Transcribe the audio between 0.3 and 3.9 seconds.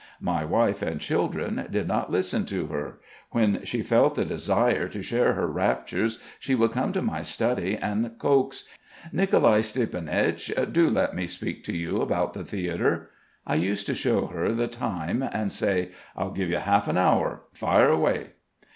wife and children did not listen to her. When she